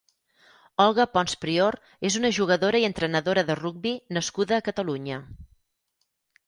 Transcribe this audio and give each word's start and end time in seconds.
Olga 0.85 1.05
Pons 1.17 1.35
Prior 1.43 1.77
és 2.09 2.17
una 2.21 2.31
jugadora 2.39 2.81
i 2.85 2.89
entrenadora 2.89 3.47
de 3.51 3.61
rugbi 3.63 3.93
nascuda 4.19 4.59
a 4.61 4.67
Catalunya. 4.71 5.23